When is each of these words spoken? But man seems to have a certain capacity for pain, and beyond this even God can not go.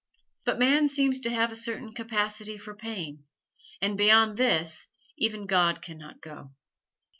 But 0.45 0.57
man 0.57 0.87
seems 0.87 1.19
to 1.19 1.29
have 1.29 1.51
a 1.51 1.55
certain 1.55 1.93
capacity 1.93 2.57
for 2.57 2.73
pain, 2.73 3.25
and 3.83 3.99
beyond 3.99 4.35
this 4.35 4.87
even 5.15 5.45
God 5.45 5.79
can 5.83 5.99
not 5.99 6.21
go. 6.23 6.53